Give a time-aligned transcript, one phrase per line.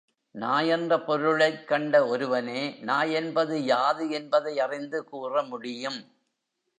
[0.31, 6.11] நாய் என்ற பொருளைக் கண்ட ஒருவனே, நாய் என்பது யாது என்பதை அறிந்து கூற முடியும்.